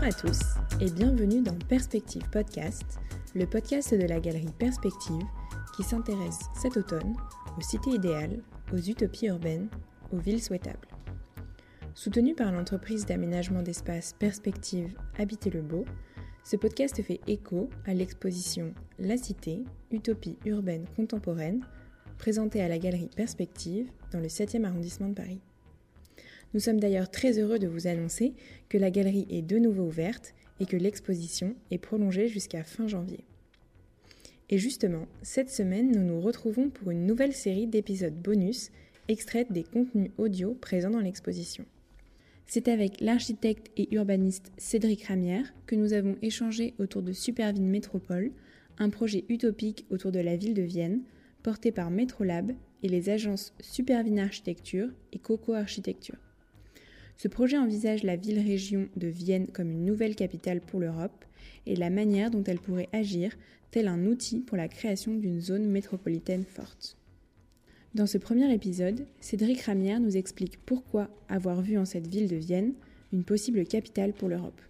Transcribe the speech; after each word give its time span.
Bonjour 0.00 0.16
à 0.16 0.30
tous 0.30 0.40
et 0.80 0.92
bienvenue 0.92 1.42
dans 1.42 1.58
Perspective 1.66 2.22
Podcast, 2.30 3.00
le 3.34 3.46
podcast 3.46 3.92
de 3.92 4.06
la 4.06 4.20
galerie 4.20 4.52
Perspective 4.56 5.24
qui 5.76 5.82
s'intéresse 5.82 6.38
cet 6.54 6.76
automne 6.76 7.16
aux 7.56 7.62
cités 7.62 7.90
idéales, 7.90 8.40
aux 8.72 8.78
utopies 8.78 9.26
urbaines, 9.26 9.68
aux 10.12 10.18
villes 10.18 10.40
souhaitables. 10.40 10.86
Soutenu 11.94 12.36
par 12.36 12.52
l'entreprise 12.52 13.06
d'aménagement 13.06 13.62
d'espace 13.62 14.14
Perspective 14.16 14.94
Habiter 15.18 15.50
le 15.50 15.62
Beau, 15.62 15.84
ce 16.44 16.54
podcast 16.54 17.02
fait 17.02 17.20
écho 17.26 17.68
à 17.84 17.92
l'exposition 17.92 18.74
La 19.00 19.16
Cité, 19.16 19.64
utopie 19.90 20.38
urbaine 20.44 20.84
contemporaine, 20.94 21.64
présentée 22.18 22.62
à 22.62 22.68
la 22.68 22.78
galerie 22.78 23.10
Perspective 23.16 23.90
dans 24.12 24.20
le 24.20 24.28
7e 24.28 24.64
arrondissement 24.64 25.08
de 25.08 25.14
Paris. 25.14 25.40
Nous 26.54 26.60
sommes 26.60 26.80
d'ailleurs 26.80 27.10
très 27.10 27.38
heureux 27.38 27.58
de 27.58 27.66
vous 27.66 27.86
annoncer 27.86 28.32
que 28.68 28.78
la 28.78 28.90
galerie 28.90 29.26
est 29.30 29.42
de 29.42 29.58
nouveau 29.58 29.84
ouverte 29.84 30.34
et 30.60 30.66
que 30.66 30.76
l'exposition 30.76 31.54
est 31.70 31.78
prolongée 31.78 32.28
jusqu'à 32.28 32.64
fin 32.64 32.86
janvier. 32.86 33.24
Et 34.50 34.58
justement, 34.58 35.06
cette 35.22 35.50
semaine, 35.50 35.92
nous 35.92 36.02
nous 36.02 36.20
retrouvons 36.20 36.70
pour 36.70 36.90
une 36.90 37.06
nouvelle 37.06 37.34
série 37.34 37.66
d'épisodes 37.66 38.14
bonus 38.14 38.70
extraits 39.08 39.50
des 39.52 39.62
contenus 39.62 40.10
audio 40.16 40.54
présents 40.54 40.90
dans 40.90 41.00
l'exposition. 41.00 41.66
C'est 42.46 42.68
avec 42.68 43.02
l'architecte 43.02 43.70
et 43.76 43.94
urbaniste 43.94 44.52
Cédric 44.56 45.04
Ramière 45.04 45.52
que 45.66 45.76
nous 45.76 45.92
avons 45.92 46.16
échangé 46.22 46.72
autour 46.78 47.02
de 47.02 47.12
Supervine 47.12 47.68
Métropole, 47.68 48.32
un 48.78 48.88
projet 48.88 49.26
utopique 49.28 49.84
autour 49.90 50.12
de 50.12 50.20
la 50.20 50.36
ville 50.36 50.54
de 50.54 50.62
Vienne, 50.62 51.02
porté 51.42 51.72
par 51.72 51.90
Métrolab 51.90 52.52
et 52.82 52.88
les 52.88 53.10
agences 53.10 53.52
Supervine 53.60 54.18
Architecture 54.18 54.88
et 55.12 55.18
Coco 55.18 55.52
Architecture. 55.52 56.16
Ce 57.18 57.26
projet 57.26 57.58
envisage 57.58 58.04
la 58.04 58.14
ville-région 58.14 58.88
de 58.96 59.08
Vienne 59.08 59.48
comme 59.48 59.72
une 59.72 59.84
nouvelle 59.84 60.14
capitale 60.14 60.60
pour 60.60 60.78
l'Europe 60.78 61.24
et 61.66 61.74
la 61.74 61.90
manière 61.90 62.30
dont 62.30 62.44
elle 62.44 62.60
pourrait 62.60 62.88
agir 62.92 63.36
tel 63.72 63.88
un 63.88 64.06
outil 64.06 64.38
pour 64.38 64.56
la 64.56 64.68
création 64.68 65.14
d'une 65.14 65.40
zone 65.40 65.68
métropolitaine 65.68 66.44
forte. 66.44 66.96
Dans 67.94 68.06
ce 68.06 68.18
premier 68.18 68.54
épisode, 68.54 69.04
Cédric 69.18 69.62
Ramière 69.62 69.98
nous 69.98 70.16
explique 70.16 70.58
pourquoi 70.64 71.10
avoir 71.28 71.60
vu 71.60 71.76
en 71.76 71.84
cette 71.84 72.06
ville 72.06 72.28
de 72.28 72.36
Vienne 72.36 72.74
une 73.12 73.24
possible 73.24 73.66
capitale 73.66 74.12
pour 74.12 74.28
l'Europe. 74.28 74.60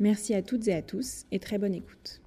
Merci 0.00 0.32
à 0.32 0.40
toutes 0.40 0.66
et 0.68 0.74
à 0.74 0.80
tous 0.80 1.26
et 1.30 1.40
très 1.40 1.58
bonne 1.58 1.74
écoute. 1.74 2.22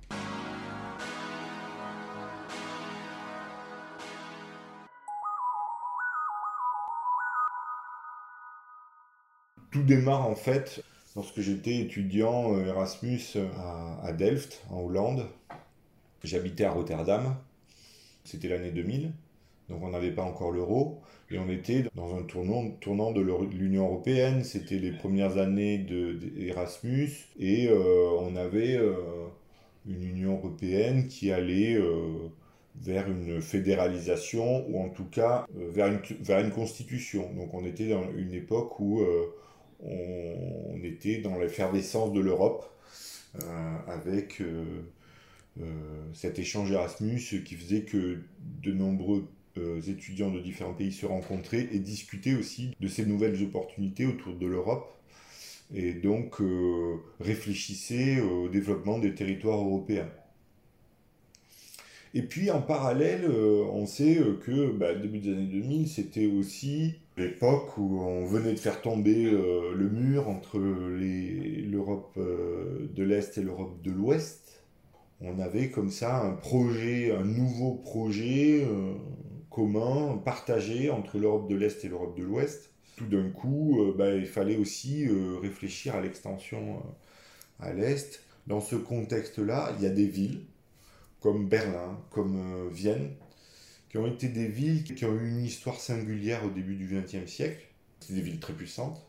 Tout 9.78 9.84
démarre 9.84 10.28
en 10.28 10.36
fait 10.36 10.84
lorsque 11.16 11.40
j'étais 11.40 11.78
étudiant 11.78 12.56
euh, 12.56 12.66
Erasmus 12.66 13.22
à, 14.04 14.12
Delft, 14.12 14.64
en 14.70 14.82
Hollande. 14.82 15.26
J'habitais 16.24 16.66
à 16.66 16.72
Rotterdam. 16.72 17.36
C'était 18.24 18.48
l'année 18.48 18.72
2000, 18.72 19.12
donc 19.70 19.84
on 19.84 19.90
n'avait 19.90 20.12
pas 20.12 20.24
encore 20.24 20.52
l'euro. 20.52 21.02
Et 21.30 21.38
on 21.38 21.50
était 21.50 21.86
dans 21.94 22.16
un 22.16 22.24
tournant, 22.24 22.64
de 23.12 23.56
l'Union 23.56 23.86
européenne. 23.86 24.44
C'était 24.44 24.80
les 24.80 24.92
premières 24.92 25.38
années 25.38 25.78
d'Erasmus. 25.78 27.12
et 27.40 27.68
euh, 27.70 28.10
on 28.20 28.36
avait 28.36 28.78
euh, 28.78 28.94
une 29.86 30.04
Union 30.04 30.38
européenne 30.38 31.08
qui 31.08 31.32
allait 31.32 31.80
vers 32.82 33.10
une 33.10 33.42
fédéralisation 33.42 34.68
ou 34.70 34.82
en 34.82 34.90
tout 34.90 35.06
cas 35.06 35.46
vers 35.56 36.40
une 36.40 36.52
constitution. 36.52 37.32
Donc 37.34 37.54
on 37.54 37.66
était 37.66 37.90
dans 37.90 38.04
une 38.18 38.34
époque 38.34 38.80
où 38.80 39.02
on, 39.80 40.80
était 40.84 41.18
dans 41.18 41.38
l'effervescence 41.38 42.14
de 42.14 42.22
l'Europe 42.22 42.66
euh, 43.44 43.78
avec 43.88 44.42
euh, 44.42 44.64
euh, 45.60 45.64
cet 46.14 46.40
échange 46.40 46.72
Erasmus 46.72 47.44
qui 47.46 47.56
faisait 47.56 47.82
que 47.82 48.20
de 48.62 48.72
nombreux 48.72 49.28
étudiants 49.88 50.30
de 50.32 50.40
différents 50.40 50.76
pays 50.76 50.92
se 50.92 51.08
rencontraient 51.08 51.68
et 51.72 51.80
discutaient 51.80 52.36
aussi 52.36 52.76
de 52.80 52.88
ces 52.88 53.08
nouvelles 53.08 53.42
opportunités 53.44 54.06
autour 54.06 54.36
de 54.36 54.46
l'Europe 54.46 54.96
et 55.74 55.94
donc 55.94 56.36
réfléchissaient 57.20 58.22
au 58.22 58.50
développement 58.50 59.00
des 59.00 59.16
territoires 59.16 59.60
européens. 59.60 60.10
Et 62.18 62.24
puis 62.24 62.50
en 62.50 62.62
parallèle, 62.62 63.30
on 63.30 63.86
sait 63.86 64.18
que 64.42 64.72
bah, 64.72 64.96
début 64.96 65.20
des 65.20 65.34
années 65.34 65.46
2000, 65.46 65.88
c'était 65.88 66.26
aussi 66.26 66.96
l'époque 67.18 67.78
où 67.78 68.00
on 68.02 68.26
venait 68.26 68.54
de 68.54 68.60
faire 68.60 68.82
tomber 68.82 69.26
euh, 69.26 69.74
le 69.76 69.90
mur 69.90 70.30
entre 70.30 70.60
l'Europe 70.60 72.14
euh, 72.18 72.90
de 72.94 73.04
l'Est 73.04 73.38
et 73.38 73.42
l'Europe 73.42 73.82
de 73.82 73.92
l'Ouest. 73.92 74.64
On 75.20 75.40
avait 75.40 75.70
comme 75.70 75.90
ça 75.90 76.24
un 76.24 76.34
projet, 76.34 77.12
un 77.12 77.24
nouveau 77.24 77.74
projet 77.74 78.64
euh, 78.64 78.94
commun, 79.50 80.22
partagé 80.24 80.92
entre 80.92 81.18
l'Europe 81.18 81.50
de 81.50 81.56
l'Est 81.56 81.84
et 81.84 81.88
l'Europe 81.88 82.16
de 82.16 82.24
l'Ouest. 82.24 82.72
Tout 82.98 83.08
d'un 83.08 83.30
coup, 83.30 83.94
bah, 83.96 84.16
il 84.16 84.26
fallait 84.26 84.58
aussi 84.58 85.08
réfléchir 85.44 85.94
à 85.94 86.02
l'extension 86.02 86.82
à 87.60 87.72
l'Est. 87.72 88.24
Dans 88.48 88.60
ce 88.60 88.76
contexte-là, 88.76 89.72
il 89.78 89.84
y 89.84 89.88
a 89.88 89.92
des 89.92 90.08
villes 90.08 90.42
comme 91.22 91.48
Berlin, 91.48 92.00
comme 92.12 92.70
Vienne, 92.70 93.12
qui 93.90 93.98
ont 93.98 94.08
été 94.08 94.28
des 94.28 94.48
villes 94.48 94.84
qui 94.84 95.06
ont 95.06 95.14
eu 95.16 95.30
une 95.30 95.44
histoire 95.44 95.80
singulière 95.80 96.44
au 96.46 96.50
début 96.50 96.76
du 96.76 96.88
XXe 96.88 97.30
siècle. 97.30 97.66
C'est 98.00 98.14
des 98.14 98.22
villes 98.22 98.40
très 98.40 98.54
puissantes. 98.54 99.08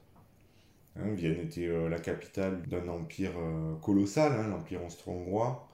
Hein, 0.98 1.12
Vienne 1.14 1.38
était 1.38 1.66
euh, 1.66 1.88
la 1.88 1.98
capitale 1.98 2.62
d'un 2.62 2.88
empire 2.88 3.32
euh, 3.38 3.76
colossal, 3.76 4.32
hein, 4.32 4.48
l'empire 4.48 4.84
austro-hongrois. 4.84 5.68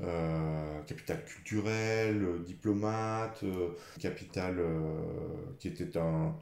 Euh, 0.00 0.82
capitale 0.82 1.24
culturelle, 1.24 2.42
diplomate, 2.44 3.44
capitale 4.00 4.60
qui 5.60 5.68
était 5.68 5.96
un, 5.96 6.34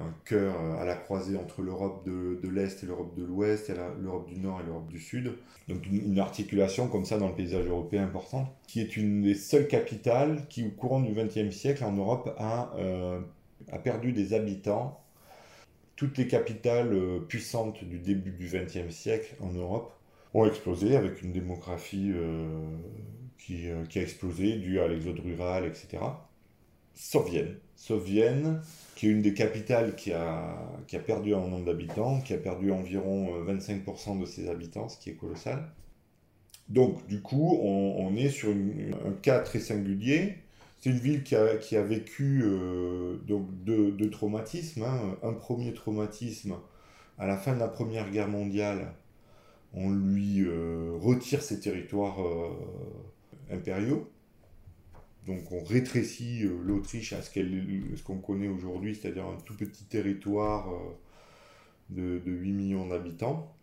un 0.00 0.12
cœur 0.24 0.56
euh, 0.60 0.80
à 0.80 0.84
la 0.84 0.96
croisée 0.96 1.36
entre 1.36 1.62
l'Europe 1.62 2.04
de, 2.04 2.40
de 2.42 2.48
l'Est 2.48 2.82
et 2.82 2.86
l'Europe 2.86 3.14
de 3.16 3.24
l'Ouest, 3.24 3.70
et 3.70 3.74
l'Europe 4.00 4.28
du 4.28 4.38
Nord 4.38 4.60
et 4.60 4.64
l'Europe 4.66 4.88
du 4.88 4.98
Sud. 4.98 5.34
Donc 5.68 5.86
une, 5.86 6.18
articulation 6.18 6.88
comme 6.88 7.04
ça 7.04 7.18
dans 7.18 7.28
le 7.28 7.34
paysage 7.34 7.66
européen 7.66 8.04
importante, 8.04 8.48
qui 8.66 8.80
est 8.80 8.96
une 8.96 9.22
des 9.22 9.34
seules 9.34 9.68
capitales 9.68 10.46
qui, 10.48 10.66
au 10.66 10.70
courant 10.70 11.00
du 11.00 11.12
XXe 11.12 11.54
siècle 11.54 11.84
en 11.84 11.92
Europe, 11.92 12.34
a, 12.38 12.72
euh, 12.76 13.20
a 13.70 13.78
perdu 13.78 14.12
des 14.12 14.34
habitants. 14.34 15.00
Toutes 15.96 16.18
les 16.18 16.26
capitales 16.26 16.92
euh, 16.92 17.20
puissantes 17.20 17.84
du 17.84 17.98
début 17.98 18.32
du 18.32 18.46
XXe 18.46 18.92
siècle 18.92 19.36
en 19.40 19.52
Europe 19.52 19.92
ont 20.34 20.44
explosé 20.44 20.96
avec 20.96 21.22
une 21.22 21.30
démographie 21.30 22.12
qui, 23.38 23.68
qui, 23.88 23.98
a 24.00 24.02
explosé 24.02 24.56
due 24.56 24.80
à 24.80 24.88
l'exode 24.88 25.20
rural, 25.20 25.64
etc. 25.64 26.02
Sauf 26.94 27.30
Vienne. 27.30 27.56
Sauf 27.76 28.04
Vienne, 28.04 28.60
qui 28.94 29.08
est 29.08 29.10
une 29.10 29.22
des 29.22 29.34
capitales 29.34 29.96
qui 29.96 30.12
a, 30.12 30.56
qui 30.86 30.96
a 30.96 31.00
perdu 31.00 31.34
un 31.34 31.46
nombre 31.48 31.64
d'habitants, 31.64 32.20
qui 32.20 32.32
a 32.34 32.38
perdu 32.38 32.70
environ 32.70 33.44
25% 33.44 34.16
euh, 34.16 34.20
de 34.20 34.26
ses 34.26 34.48
habitants, 34.48 34.88
ce 34.88 34.98
qui 34.98 35.10
est 35.10 35.14
colossal. 35.14 35.68
Donc, 36.68 37.06
du 37.08 37.20
coup, 37.20 37.58
on, 37.60 38.14
est 38.16 38.30
sur 38.30 38.50
un 38.50 39.12
cas 39.20 39.40
très 39.40 39.58
singulier. 39.58 40.36
C'est 40.78 40.90
une 40.90 40.98
ville 40.98 41.22
qui 41.22 41.36
a, 41.36 41.56
qui 41.56 41.76
a 41.76 41.82
vécu 41.82 42.42
euh, 42.44 43.16
donc 43.26 43.46
deux, 43.64 44.10
traumatismes. 44.10 44.82
Hein. 44.82 45.18
Un 45.22 45.32
premier 45.32 45.74
traumatisme, 45.74 46.54
à 47.18 47.26
la 47.26 47.36
fin 47.36 47.54
de 47.54 47.58
la 47.58 47.68
Première 47.68 48.10
Guerre 48.10 48.28
mondiale, 48.28 48.92
on 49.74 49.90
lui 49.90 50.42
euh, 50.42 50.92
retire 50.98 51.42
ses 51.42 51.60
territoires 51.60 52.18
impériaux. 53.50 54.08
Donc 55.26 55.52
on 55.52 55.62
rétrécit 55.62 56.44
euh, 56.44 56.58
l'Autriche 56.64 57.12
à 57.12 57.22
ce 57.22 58.02
qu'on 58.02 58.18
connaît 58.18 58.48
aujourd'hui, 58.48 58.94
c'est-à-dire 58.94 59.26
un 59.26 59.38
tout 59.44 59.56
petit 59.56 59.84
territoire 59.84 60.70
euh, 60.70 62.20
de, 62.20 62.20
8 62.30 62.52
millions 62.52 62.88
d'habitants. 62.88 63.54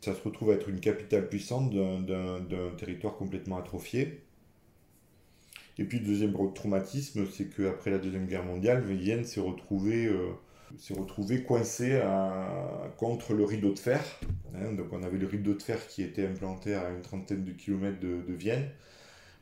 Ça 0.00 0.14
se 0.14 0.22
retrouve 0.22 0.50
à 0.50 0.54
être 0.54 0.68
une 0.68 0.80
capitale 0.80 1.28
puissante 1.28 1.72
d'un 1.72 2.74
territoire 2.76 3.16
complètement 3.16 3.58
atrophié. 3.58 4.24
Et 5.78 5.84
puis 5.84 6.00
le 6.00 6.06
deuxième 6.06 6.34
traumatisme, 6.54 7.24
c'est 7.30 7.48
qu'après 7.48 7.92
la 7.92 7.98
Deuxième 7.98 8.26
Guerre 8.26 8.44
mondiale, 8.44 8.82
Vienne 8.82 9.24
s'est 9.24 9.40
retrouvée 9.40 10.06
euh, 10.06 10.32
retrouvé 10.90 11.44
coincé 11.44 12.00
contre 12.96 13.34
le 13.34 13.44
rideau 13.44 13.72
de 13.72 13.78
fer. 13.78 14.02
Hein. 14.54 14.72
donc 14.72 14.86
on 14.92 15.02
avait 15.04 15.18
le 15.18 15.26
rideau 15.26 15.54
de 15.54 15.62
fer 15.62 15.86
qui 15.86 16.02
était 16.02 16.26
implanté 16.26 16.74
à 16.74 16.90
une 16.90 17.02
trentaine 17.02 17.44
de 17.44 17.52
kilomètres 17.52 18.00
de 18.00 18.32
Vienne 18.32 18.68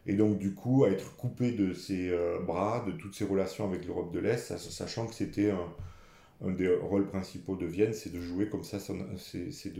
et 0.07 0.15
donc, 0.15 0.39
du 0.39 0.55
coup, 0.55 0.85
à 0.85 0.91
être 0.91 1.17
coupé 1.17 1.53
de 1.53 1.75
ses 1.75 2.09
euh, 2.09 2.39
bras, 2.41 2.85
de 2.87 2.93
toutes 2.93 3.15
ses 3.15 3.25
relations 3.25 3.65
avec 3.69 3.87
l'Europe 3.87 4.13
de 4.13 4.19
l'Est, 4.19 4.57
sachant 4.57 5.07
que 5.07 5.15
c'était 5.15 5.51
un, 5.51 6.51
des 6.51 6.75
rôles 6.75 7.07
principaux 7.07 7.57
de 7.57 7.67
Vienne, 7.67 7.93
c'est 7.93 8.13
de 8.13 8.21
jouer 8.21 8.49
comme 8.49 8.65
ça, 8.65 8.79
c'est 8.81 9.73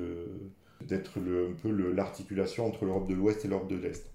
d'être 0.87 1.19
un 1.19 1.55
peu 1.63 1.71
l'articulation 1.71 2.67
entre 2.67 2.85
l'Europe 2.85 3.09
de 3.09 3.15
l'Ouest 3.15 3.45
et 3.45 3.49
l'Europe 3.49 3.69
de 3.69 3.77
l'Est. 3.77 4.11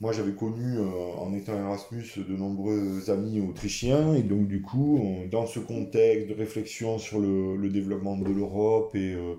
Moi, 0.00 0.12
j'avais 0.12 0.32
connu, 0.32 0.78
euh, 0.78 0.86
en 1.18 1.34
étant 1.34 1.54
Erasmus, 1.54 2.06
de 2.16 2.34
nombreux 2.34 3.10
amis 3.10 3.38
autrichiens, 3.46 4.14
et 4.14 4.22
donc, 4.22 4.48
du 4.48 4.62
coup, 4.62 5.26
dans 5.30 5.46
ce 5.46 5.60
contexte 5.60 6.28
de 6.28 6.34
réflexion 6.34 6.96
sur 6.96 7.20
le, 7.20 7.68
développement 7.68 8.16
de 8.16 8.32
l'Europe 8.32 8.94
et, 8.94 9.12
euh, 9.12 9.34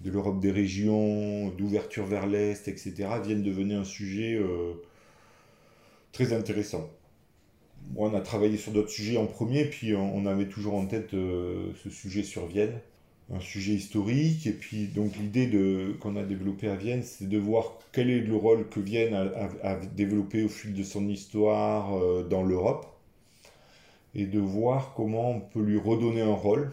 de 0.00 0.10
l'Europe 0.10 0.40
des 0.40 0.50
régions, 0.50 1.48
d'ouverture 1.50 2.06
vers 2.06 2.26
l'Est, 2.26 2.66
etc., 2.68 2.94
viennent 3.22 3.42
devenir 3.42 3.80
un 3.80 3.84
sujet 3.84 4.40
très 6.18 6.32
intéressant. 6.32 6.90
on 7.94 8.12
a 8.12 8.20
travaillé 8.20 8.56
sur 8.56 8.72
d'autres 8.72 8.90
sujets 8.90 9.16
en 9.18 9.26
premier, 9.26 9.66
puis 9.66 9.94
on, 9.94 10.26
avait 10.26 10.48
toujours 10.48 10.74
en 10.74 10.84
tête 10.84 11.14
euh, 11.14 11.72
ce 11.84 11.90
sujet 11.90 12.24
sur 12.24 12.46
Vienne, 12.46 12.80
un 13.32 13.38
sujet 13.38 13.74
historique, 13.74 14.44
et 14.48 14.52
puis 14.52 14.88
donc 14.88 15.16
l'idée 15.16 15.48
qu'on 16.00 16.16
a 16.16 16.24
développée 16.24 16.68
à 16.68 16.74
Vienne, 16.74 17.04
c'est 17.04 17.28
de 17.28 17.38
voir 17.38 17.78
quel 17.92 18.10
est 18.10 18.18
le 18.18 18.34
rôle 18.34 18.68
que 18.68 18.80
Vienne 18.80 19.14
a, 19.14 19.76
développé 19.94 20.42
au 20.42 20.48
fil 20.48 20.74
de 20.74 20.82
son 20.82 21.08
histoire 21.08 21.96
euh, 21.96 22.26
dans 22.28 22.42
l'Europe, 22.42 22.86
et 24.16 24.26
de 24.26 24.40
voir 24.40 24.94
comment 24.96 25.30
on 25.30 25.40
peut 25.40 25.62
lui 25.62 25.78
redonner 25.78 26.22
un 26.22 26.34
rôle, 26.34 26.72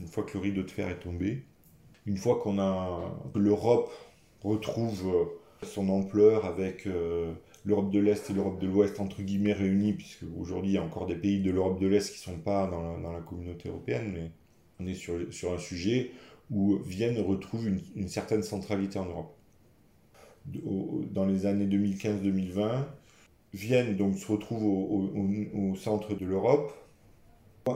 une 0.00 0.06
fois 0.06 0.22
que 0.22 0.38
le 0.38 0.40
rideau 0.44 0.62
de 0.62 0.70
fer 0.70 0.88
est 0.88 1.00
tombé 1.00 1.42
une 2.06 2.16
fois 2.16 2.40
qu'on 2.42 2.58
a 2.58 3.12
l'Europe 3.34 3.92
retrouve 4.42 5.06
euh, 5.06 5.24
son 5.62 5.88
ampleur 5.88 6.44
avec 6.44 6.86
euh, 6.86 7.32
l'Europe 7.64 7.90
de 7.90 7.98
l'Est 7.98 8.30
et 8.30 8.32
l'Europe 8.32 8.60
de 8.60 8.66
l'Ouest 8.66 9.00
entre 9.00 9.22
guillemets 9.22 9.52
réunis, 9.52 9.92
puisque 9.92 10.24
aujourd'hui 10.38 10.72
il 10.72 10.74
y 10.74 10.78
a 10.78 10.82
encore 10.82 11.06
des 11.06 11.16
pays 11.16 11.40
de 11.40 11.50
l'Europe 11.50 11.80
de 11.80 11.86
l'Est 11.86 12.12
qui 12.12 12.28
ne 12.28 12.34
sont 12.34 12.40
pas 12.40 12.66
dans 12.66 13.12
la, 13.12 13.20
communauté 13.20 13.68
européenne, 13.68 14.12
mais 14.12 14.30
on 14.80 14.86
est 14.86 14.94
sur, 14.94 15.14
sur, 15.32 15.52
un 15.52 15.58
sujet 15.58 16.12
où 16.50 16.78
Vienne 16.78 17.18
retrouve 17.20 17.68
une, 17.68 18.08
certaine 18.08 18.42
centralité 18.42 18.98
en 18.98 19.06
Europe. 19.06 19.36
dans 20.46 21.26
les 21.26 21.46
années 21.46 21.66
2015-2020, 21.66 22.84
Vienne 23.54 23.96
donc, 23.96 24.16
se 24.16 24.30
retrouve 24.30 24.64
au, 24.64 25.12
au 25.54 25.74
centre 25.74 26.14
de 26.14 26.24
l'Europe 26.24 26.72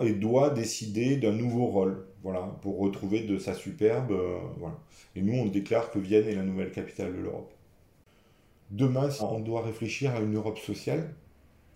et 0.00 0.12
doit 0.12 0.50
décider 0.50 1.16
d'un 1.16 1.32
nouveau 1.32 1.66
rôle 1.66 2.06
voilà, 2.22 2.40
pour 2.62 2.78
retrouver 2.78 3.20
de 3.24 3.38
sa 3.38 3.54
superbe. 3.54 4.12
Euh, 4.12 4.38
voilà. 4.58 4.78
Et 5.16 5.22
nous, 5.22 5.34
on 5.34 5.46
déclare 5.46 5.90
que 5.90 5.98
Vienne 5.98 6.26
est 6.28 6.34
la 6.34 6.42
nouvelle 6.42 6.70
capitale 6.70 7.14
de 7.14 7.20
l'Europe. 7.20 7.52
Demain, 8.72 9.10
on 9.20 9.38
doit 9.40 9.62
réfléchir 9.62 10.14
à 10.14 10.20
une 10.20 10.34
Europe 10.34 10.58
sociale. 10.58 11.14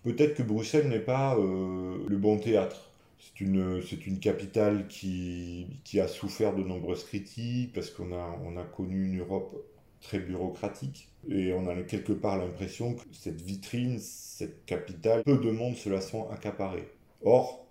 Peut-être 0.03 0.35
que 0.35 0.43
Bruxelles 0.43 0.89
n'est 0.89 0.99
pas 0.99 1.37
euh, 1.37 1.97
le 2.07 2.17
bon 2.17 2.39
théâtre. 2.39 2.91
C'est 3.19 3.41
une, 3.41 3.81
c'est 3.83 4.07
une 4.07 4.19
capitale 4.19 4.87
qui, 4.87 5.67
qui 5.83 5.99
a 5.99 6.07
souffert 6.07 6.55
de 6.55 6.63
nombreuses 6.63 7.03
critiques 7.03 7.73
parce 7.73 7.91
qu'on 7.91 8.11
a, 8.13 8.39
on 8.43 8.57
a 8.57 8.63
connu 8.63 9.05
une 9.05 9.19
Europe 9.19 9.55
très 10.01 10.19
bureaucratique. 10.19 11.09
Et 11.29 11.53
on 11.53 11.67
a 11.67 11.75
quelque 11.83 12.13
part 12.13 12.37
l'impression 12.39 12.95
que 12.95 13.03
cette 13.11 13.41
vitrine, 13.41 13.99
cette 13.99 14.65
capitale, 14.65 15.23
peu 15.23 15.37
de 15.37 15.51
monde 15.51 15.75
se 15.75 15.89
la 15.89 16.01
sent 16.01 16.23
accaparée. 16.31 16.87
Or, 17.23 17.67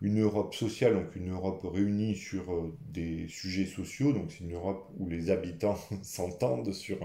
une 0.00 0.20
Europe 0.20 0.54
sociale, 0.54 0.94
donc 0.94 1.14
une 1.14 1.30
Europe 1.32 1.64
réunie 1.64 2.16
sur 2.16 2.52
euh, 2.52 2.76
des 2.92 3.28
sujets 3.28 3.66
sociaux, 3.66 4.12
donc 4.12 4.32
c'est 4.32 4.44
une 4.44 4.54
Europe 4.54 4.90
où 4.98 5.08
les 5.08 5.30
habitants 5.30 5.78
s'entendent 6.02 6.72
sur, 6.72 6.98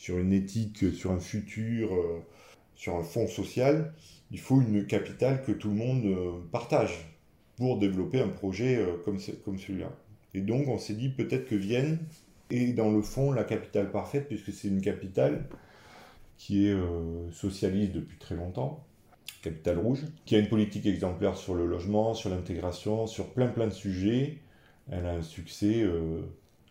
sur 0.00 0.18
une 0.18 0.32
éthique, 0.32 0.94
sur 0.94 1.10
un 1.10 1.20
futur, 1.20 1.94
euh, 1.94 2.22
sur 2.74 2.96
un 2.96 3.02
fond 3.02 3.26
social, 3.26 3.92
il 4.30 4.40
faut 4.40 4.62
une 4.62 4.86
capitale 4.86 5.42
que 5.42 5.52
tout 5.52 5.68
le 5.68 5.74
monde 5.74 6.04
euh, 6.06 6.32
partage 6.50 7.06
pour 7.56 7.78
développer 7.78 8.20
un 8.20 8.28
projet 8.28 8.82
comme, 9.04 9.18
comme 9.44 9.58
celui-là. 9.58 9.92
Et 10.32 10.40
donc 10.40 10.68
on 10.68 10.78
s'est 10.78 10.94
dit 10.94 11.10
peut-être 11.10 11.46
que 11.46 11.54
Vienne 11.54 11.98
est 12.48 12.72
dans 12.72 12.90
le 12.90 13.02
fond 13.02 13.32
la 13.32 13.44
capitale 13.44 13.90
parfaite, 13.90 14.28
puisque 14.28 14.52
c'est 14.52 14.68
une 14.68 14.80
capitale 14.80 15.44
qui 16.38 16.68
est 16.68 16.76
socialiste 17.32 17.92
depuis 17.92 18.16
très 18.16 18.34
longtemps, 18.34 18.82
Capitale 19.42 19.78
Rouge, 19.78 20.04
qui 20.26 20.36
a 20.36 20.38
une 20.38 20.48
politique 20.48 20.86
exemplaire 20.86 21.36
sur 21.36 21.54
le 21.54 21.66
logement, 21.66 22.14
sur 22.14 22.30
l'intégration, 22.30 23.06
sur 23.06 23.32
plein 23.32 23.48
plein 23.48 23.66
de 23.66 23.72
sujets. 23.72 24.38
Elle 24.90 25.06
a 25.06 25.12
un 25.12 25.22
succès 25.22 25.82
euh, 25.82 26.22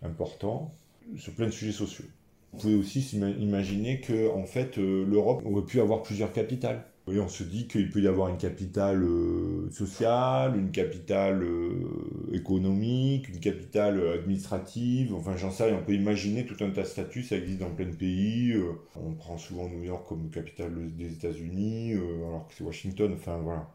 important 0.04 0.74
sur 1.18 1.34
plein 1.34 1.48
de 1.48 1.52
sujets 1.52 1.72
sociaux. 1.72 2.06
Vous 2.54 2.60
pouvez 2.60 2.76
aussi 2.76 3.02
imaginer 3.40 4.02
que 4.02 4.30
en 4.30 4.46
fait, 4.46 4.78
euh, 4.78 5.06
l'Europe 5.06 5.44
aurait 5.46 5.66
pu 5.66 5.80
avoir 5.80 6.02
plusieurs 6.02 6.34
capitales. 6.34 6.84
On 7.08 7.28
se 7.28 7.42
dit 7.42 7.68
qu'il 7.68 7.90
peut 7.90 8.02
y 8.02 8.08
avoir 8.08 8.28
une 8.28 8.38
capitale 8.38 9.02
euh, 9.02 9.68
sociale, 9.72 10.56
une 10.56 10.70
capitale 10.70 11.42
euh, 11.42 11.88
économique, 12.34 13.30
une 13.30 13.40
capitale 13.40 14.00
administrative, 14.10 15.16
enfin 15.16 15.36
j'en 15.36 15.50
sais 15.50 15.64
rien, 15.64 15.78
on 15.82 15.84
peut 15.84 15.96
imaginer 15.96 16.46
tout 16.46 16.64
un 16.64 16.70
tas 16.70 16.84
de 16.84 16.88
statuts, 16.88 17.24
ça 17.24 17.36
existe 17.36 17.62
dans 17.62 17.72
plein 17.72 17.88
de 17.88 17.96
pays, 17.96 18.54
on 18.96 19.14
prend 19.14 19.40
souvent 19.40 19.68
New 19.68 19.82
York 19.82 20.08
comme 20.08 20.30
capitale 20.30 20.72
des 20.98 21.14
États-Unis, 21.14 21.94
alors 21.94 22.48
que 22.48 22.54
c'est 22.56 22.64
Washington, 22.64 23.12
enfin 23.16 23.38
voilà. 23.38 23.68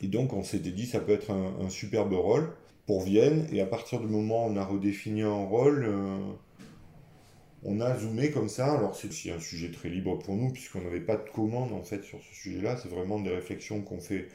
Et 0.00 0.06
donc 0.06 0.32
on 0.32 0.42
s'était 0.42 0.70
dit 0.70 0.86
ça 0.86 1.00
peut 1.00 1.12
être 1.12 1.30
un, 1.30 1.68
superbe 1.68 2.14
rôle 2.14 2.54
pour 2.86 3.02
Vienne, 3.02 3.46
et 3.52 3.60
à 3.60 3.66
partir 3.66 4.00
du 4.00 4.06
moment 4.06 4.46
où 4.46 4.50
on 4.50 4.56
a 4.56 4.64
redéfini 4.64 5.20
un 5.20 5.44
rôle, 5.44 5.86
on 7.64 7.80
a 7.80 7.96
zoomé 7.96 8.30
comme 8.30 8.48
ça. 8.48 8.72
Alors 8.74 8.94
c'est 8.94 9.30
un 9.30 9.40
sujet 9.40 9.70
très 9.70 9.88
libre 9.88 10.18
pour 10.18 10.36
nous 10.36 10.50
puisqu'on 10.50 10.80
n'avait 10.80 11.00
pas 11.00 11.16
de 11.16 11.28
commande 11.30 11.72
en 11.72 11.82
fait 11.82 12.02
sur 12.04 12.18
ce 12.22 12.34
sujet-là. 12.34 12.76
C'est 12.76 12.88
vraiment 12.88 13.20
des 13.20 13.30
réflexions 13.30 13.82
qu'on 13.82 14.00
fait, 14.00 14.28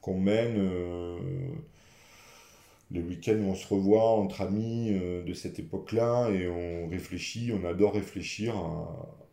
qu'on 0.00 0.18
mène. 0.18 0.56
Euh, 0.58 1.18
les 2.92 3.00
week-ends 3.00 3.36
où 3.38 3.50
on 3.50 3.54
se 3.54 3.72
revoit 3.72 4.10
entre 4.10 4.40
amis 4.40 4.88
euh, 4.90 5.22
de 5.22 5.32
cette 5.32 5.60
époque-là 5.60 6.28
et 6.30 6.48
on 6.48 6.88
réfléchit, 6.88 7.52
on 7.52 7.64
adore 7.64 7.94
réfléchir 7.94 8.56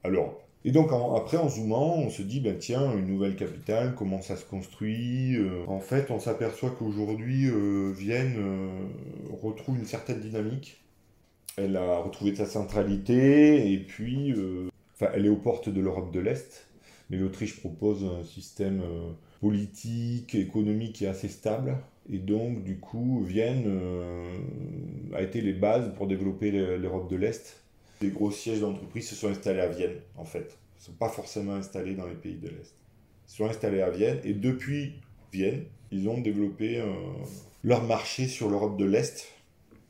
à, 0.04 0.10
l'Europe. 0.10 0.44
Et 0.64 0.72
donc 0.72 0.92
après 1.16 1.38
en 1.38 1.50
zoomant, 1.50 1.98
on 1.98 2.12
se 2.12 2.22
dit, 2.22 2.40
ben 2.40 2.56
tiens, 2.60 2.96
une 2.96 3.08
nouvelle 3.08 3.36
capitale, 3.36 3.96
comment 3.98 4.22
ça 4.22 4.36
se 4.36 4.46
construit 4.46 5.36
euh. 5.38 5.66
En 5.66 5.80
fait, 5.80 6.12
on 6.12 6.20
s'aperçoit 6.20 6.70
qu'aujourd'hui, 6.70 7.50
Vienne 7.94 8.36
retrouve 9.42 9.80
une 9.80 9.86
certaine 9.86 10.20
dynamique 10.20 10.78
elle 11.58 11.76
a 11.76 11.98
retrouvé 12.00 12.36
sa 12.36 12.46
centralité 12.46 13.74
et 13.74 13.80
puis, 13.80 14.32
euh, 14.32 14.70
elle 15.14 15.26
est 15.26 15.30
aux 15.30 15.38
portes 15.38 15.70
de 15.70 15.82
l'Europe 15.82 16.14
de 16.14 16.20
l'Est, 16.20 16.68
mais 17.10 17.18
l'Autriche 17.18 17.60
propose 17.60 18.04
un 18.04 18.24
système 18.24 18.82
euh, 18.82 19.10
politique, 19.42 20.36
économique 20.36 20.94
qui 20.94 21.06
est 21.06 21.10
assez 21.10 21.28
stable. 21.28 21.78
Et 22.12 22.20
donc, 22.20 22.64
du 22.64 22.78
coup, 22.78 23.24
Vienne 23.24 23.64
euh, 23.66 24.38
a 25.14 25.22
été 25.24 25.42
les 25.42 25.54
bases 25.54 25.92
pour 25.96 26.08
développer 26.08 26.52
l'Europe 26.52 27.10
de 27.10 27.18
l'Est. 27.18 27.62
Les 28.02 28.10
gros 28.10 28.32
sièges 28.32 28.62
d'entreprise 28.62 29.10
se 29.10 29.16
sont 29.16 29.28
installés 29.28 29.60
à 29.60 29.68
Vienne, 29.68 29.96
en 30.16 30.26
fait. 30.26 30.58
Ils 30.78 30.82
ne 30.82 30.86
sont 30.86 30.94
pas 30.94 31.10
forcément 31.10 31.56
installés 31.56 31.96
dans 31.96 32.06
les 32.06 32.16
pays 32.16 32.36
de 32.36 32.50
l'Est. 32.50 32.76
Ils 33.28 33.36
sont 33.36 33.46
installés 33.46 33.82
à 33.82 33.90
Vienne 33.90 34.20
et 34.24 34.34
depuis 34.34 34.94
Vienne, 35.34 35.64
ils 35.92 36.08
ont 36.08 36.22
développé 36.22 36.82
leur 37.64 37.84
marché 37.84 38.28
sur 38.28 38.50
l'Europe 38.50 38.78
de 38.78 38.86
l'Est. 38.86 39.28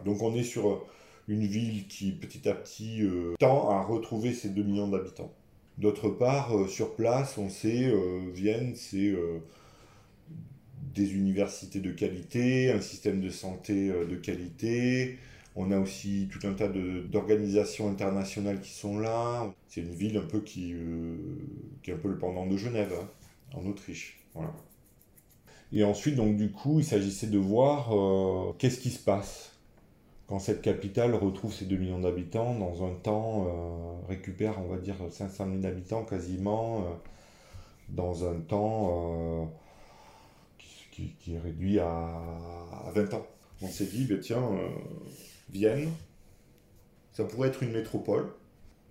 Donc, 0.06 0.24
on 0.24 0.34
est 0.34 0.44
sur 0.44 0.86
une 1.28 1.46
ville 1.46 1.88
qui 1.88 2.12
petit 2.12 2.48
à 2.48 2.54
petit 2.54 3.02
euh, 3.02 3.36
tend 3.40 3.70
à 3.70 3.82
retrouver 3.82 4.34
ses 4.34 4.50
2 4.50 4.64
millions 4.64 4.88
d'habitants. 4.88 5.32
D'autre 5.78 6.10
part, 6.10 6.58
euh, 6.58 6.68
sur 6.68 6.96
place, 6.96 7.38
on 7.38 7.50
sait, 7.50 7.86
euh, 7.86 8.32
Vienne, 8.34 8.74
c'est 8.76 9.14
des 10.96 11.14
universités 11.14 11.80
de 11.80 11.92
qualité, 11.92 12.72
un 12.72 12.82
système 12.82 13.22
de 13.22 13.30
santé 13.30 13.90
de 13.90 14.16
qualité. 14.16 15.20
On 15.56 15.72
a 15.72 15.80
aussi 15.80 16.28
tout 16.32 16.48
un 16.48 16.54
tas 16.54 16.68
d'organisations 16.68 17.88
internationales 17.88 18.62
qui 18.62 18.72
sont 18.72 19.00
là. 19.00 19.54
C'est 19.68 19.82
une 19.82 19.94
ville 19.94 20.18
un 20.18 20.26
peu 20.26 20.40
qui, 20.42 20.74
qui 21.84 21.92
est 21.92 21.94
un 21.94 21.98
peu 21.98 22.10
le 22.10 22.18
pendant 22.18 22.48
de 22.48 22.58
Genève, 22.58 22.94
hein, 23.00 23.08
en 23.54 23.66
Autriche. 23.68 24.20
Voilà. 24.34 24.54
Et 25.72 25.84
ensuite, 25.84 26.16
donc 26.16 26.36
du 26.36 26.52
coup, 26.52 26.80
il 26.80 26.86
s'agissait 26.86 27.28
de 27.28 27.38
voir 27.38 28.56
qu'est-ce 28.58 28.80
qui 28.80 28.90
se 28.90 29.00
passe 29.00 29.57
quand 30.28 30.40
cette 30.40 30.62
capitale 30.62 31.16
retrouve 31.16 31.54
ses 31.54 31.66
2 31.66 31.78
millions 31.78 32.00
d'habitants, 32.00 32.54
dans 32.54 32.86
un 32.86 32.94
temps, 32.94 33.48
euh, 33.48 34.08
récupère, 34.10 34.60
on 34.60 34.68
va 34.68 34.78
dire, 34.78 34.96
500 35.10 35.48
000 35.62 35.66
habitants 35.66 36.04
quasiment, 36.04 36.82
euh, 36.82 36.84
dans 37.90 38.30
un 38.30 38.38
temps 38.42 39.44
euh, 39.44 39.46
qui, 40.92 41.16
est 41.34 41.40
réduit 41.40 41.80
à, 41.80 42.22
20 42.94 43.14
ans. 43.14 43.26
On 43.62 43.68
s'est 43.68 43.86
dit, 43.86 44.06
ben, 44.06 44.20
tiens, 44.20 44.44
Vienne, 45.50 45.90
ça 47.14 47.24
pourrait 47.24 47.48
être 47.48 47.64
une 47.64 47.72
métropole, 47.72 48.34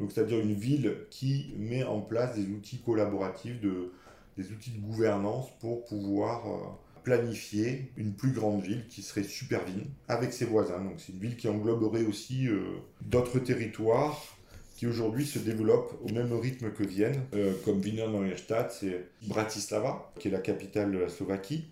donc 0.00 0.12
c'est-à-dire 0.12 0.40
une 0.40 0.55
ville 0.55 0.97
qui 1.11 1.55
met 1.59 1.85
en 1.85 2.00
place 2.00 2.35
des 2.35 2.47
outils 2.47 2.78
collaboratifs, 2.78 3.61
de, 3.61 3.93
des 4.38 4.50
outils 4.52 4.71
de 4.71 4.81
gouvernance 4.81 5.50
pour 5.61 5.85
pouvoir 5.85 6.78
planifier 7.07 7.93
une 7.97 8.15
plus 8.15 8.33
grande 8.33 8.63
ville 8.63 8.85
qui 8.89 9.01
serait 9.01 9.23
Supervine 9.23 9.85
avec 10.09 10.33
ses 10.33 10.45
voisins. 10.45 10.83
Donc 10.83 10.95
c'est 10.99 11.13
une 11.13 11.21
ville 11.21 11.37
qui 11.37 11.47
engloberait 11.49 12.05
aussi 12.05 12.49
euh, 12.49 12.81
d'autres 13.01 13.39
territoires 13.39 14.37
qui 14.77 14.89
aujourd'hui 14.89 15.25
se 15.25 15.39
développent 15.39 15.97
au 16.03 16.13
même 16.13 16.33
rythme 16.33 16.73
que 16.73 16.83
Vienne. 16.83 17.23
Euh, 17.33 17.55
comme 17.65 17.81
Wiener 17.81 18.09
Neustadt, 18.09 18.73
c'est 18.73 19.07
Bratislava, 19.23 20.13
qui 20.19 20.27
est 20.27 20.31
la 20.33 20.41
capitale 20.41 20.91
de 20.91 20.99
la 20.99 21.09
Slovaquie, 21.09 21.69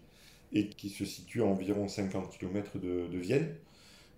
et 0.53 0.69
qui 0.69 0.89
se 0.89 1.05
situe 1.05 1.43
à 1.43 1.47
environ 1.47 1.89
50 1.89 2.39
km 2.39 2.79
de, 2.79 3.19
Vienne, 3.19 3.57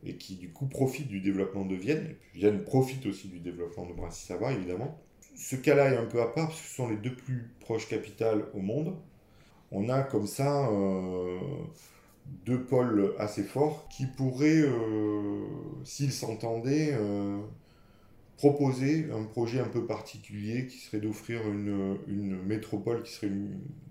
et 0.04 0.16
qui 0.16 0.34
du 0.34 0.50
coup 0.50 0.66
profite 0.66 1.08
du 1.08 1.20
développement 1.20 1.64
de 1.64 1.76
Vienne. 1.76 2.14
Et 2.34 2.38
Vienne 2.38 2.62
profite 2.62 3.06
aussi 3.06 3.28
du 3.28 3.40
développement 3.40 3.86
de 3.86 3.94
Bratislava, 3.94 4.52
évidemment. 4.52 5.00
Ce 5.34 5.56
cas-là 5.56 5.94
est 5.94 5.96
un 5.96 6.04
peu 6.04 6.20
à 6.20 6.26
part, 6.26 6.48
parce 6.48 6.60
que 6.60 6.68
ce 6.68 6.74
sont 6.74 6.90
les 6.90 6.96
deux 6.96 7.14
plus 7.14 7.50
proches 7.60 7.88
capitales 7.88 8.44
au 8.52 8.60
monde 8.60 8.94
on 9.72 9.88
a 9.88 10.02
comme 10.02 10.26
ça 10.26 10.68
euh, 10.68 11.38
deux 12.44 12.62
pôles 12.62 13.14
assez 13.18 13.42
forts 13.42 13.88
qui 13.88 14.06
pourraient, 14.06 14.64
s'ils 15.84 16.12
s'entendaient, 16.12 16.96
proposer 18.36 19.08
un 19.12 19.24
projet 19.24 19.60
un 19.60 19.68
peu 19.68 19.86
particulier 19.86 20.66
qui 20.66 20.78
serait 20.78 21.00
d'offrir 21.00 21.40
une, 21.48 22.42
métropole 22.42 23.02
qui 23.02 23.12
serait 23.12 23.30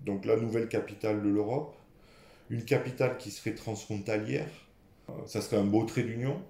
donc 0.04 0.24
la 0.24 0.36
nouvelle 0.36 0.68
capitale 0.68 1.22
de 1.22 1.28
l'Europe, 1.28 1.76
une 2.50 2.64
capitale 2.64 3.18
qui 3.18 3.30
serait 3.30 3.54
transfrontalière. 3.54 4.48
Euh, 5.08 5.12
ça 5.26 5.40
serait 5.40 5.56
un 5.56 5.64
beau 5.64 5.84
trait 5.84 6.04
d'union, 6.04 6.40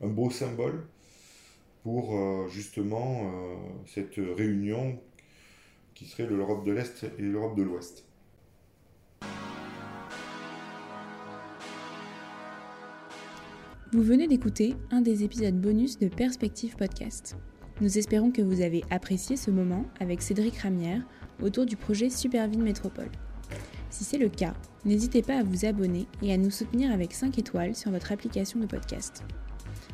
un 0.00 0.08
beau 0.08 0.30
symbole 0.30 0.86
pour 1.82 2.16
euh, 2.16 2.48
justement 2.48 3.22
euh, 3.24 3.56
cette 3.86 4.16
réunion 4.16 4.98
qui 5.94 6.06
serait 6.06 6.26
l'Europe 6.26 6.64
de 6.64 6.72
l'Est 6.72 7.04
et 7.18 7.22
l'Europe 7.22 7.56
de 7.56 7.62
l'Ouest. 7.62 8.04
Vous 13.94 14.02
venez 14.02 14.26
d'écouter 14.26 14.74
un 14.90 15.00
des 15.00 15.22
épisodes 15.22 15.54
bonus 15.54 16.00
de 16.00 16.08
Perspective 16.08 16.74
Podcast. 16.74 17.36
Nous 17.80 17.96
espérons 17.96 18.32
que 18.32 18.42
vous 18.42 18.60
avez 18.60 18.82
apprécié 18.90 19.36
ce 19.36 19.52
moment 19.52 19.84
avec 20.00 20.20
Cédric 20.20 20.56
Ramière 20.56 21.02
autour 21.40 21.64
du 21.64 21.76
projet 21.76 22.10
Superville 22.10 22.62
Métropole. 22.62 23.10
Si 23.90 24.02
c'est 24.02 24.18
le 24.18 24.28
cas, 24.28 24.54
n'hésitez 24.84 25.22
pas 25.22 25.38
à 25.38 25.42
vous 25.44 25.64
abonner 25.64 26.08
et 26.22 26.32
à 26.32 26.36
nous 26.36 26.50
soutenir 26.50 26.92
avec 26.92 27.12
5 27.12 27.38
étoiles 27.38 27.76
sur 27.76 27.92
votre 27.92 28.10
application 28.10 28.58
de 28.58 28.66
podcast. 28.66 29.22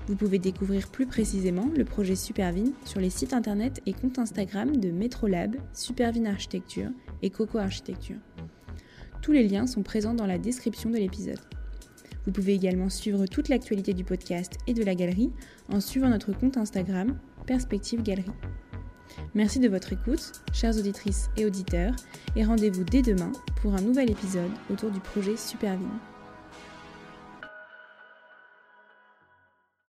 Vous 0.06 0.16
pouvez 0.16 0.38
découvrir 0.38 0.88
plus 0.88 1.06
précisément 1.06 1.68
le 1.76 1.84
projet 1.84 2.16
Supervine 2.16 2.72
sur 2.86 3.00
les 3.00 3.10
sites 3.10 3.34
internet 3.34 3.82
et 3.84 3.92
comptes 3.92 4.18
Instagram 4.18 4.76
de 4.76 4.90
Metrolab, 4.90 5.56
Supervine 5.74 6.26
Architecture 6.26 6.88
et 7.22 7.28
Coco 7.28 7.58
Architecture. 7.58 8.16
Tous 9.22 9.32
les 9.32 9.46
liens 9.46 9.66
sont 9.66 9.82
présents 9.82 10.14
dans 10.14 10.26
la 10.26 10.38
description 10.38 10.90
de 10.90 10.96
l'épisode. 10.96 11.38
Vous 12.26 12.32
pouvez 12.32 12.54
également 12.54 12.88
suivre 12.88 13.26
toute 13.26 13.48
l'actualité 13.48 13.92
du 13.92 14.04
podcast 14.04 14.58
et 14.66 14.74
de 14.74 14.82
la 14.82 14.94
galerie 14.94 15.30
en 15.70 15.80
suivant 15.80 16.08
notre 16.08 16.32
compte 16.32 16.56
Instagram 16.56 17.18
Perspective 17.46 18.02
Galerie. 18.02 18.32
Merci 19.34 19.58
de 19.58 19.68
votre 19.68 19.92
écoute, 19.92 20.32
chères 20.52 20.76
auditrices 20.76 21.30
et 21.36 21.44
auditeurs, 21.44 21.94
et 22.36 22.44
rendez-vous 22.44 22.84
dès 22.84 23.02
demain 23.02 23.32
pour 23.60 23.74
un 23.74 23.80
nouvel 23.80 24.10
épisode 24.10 24.50
autour 24.70 24.90
du 24.90 25.00
projet 25.00 25.36
Supervine. 25.36 25.98